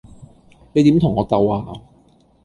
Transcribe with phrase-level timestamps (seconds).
[0.73, 1.79] 你點同我鬥呀?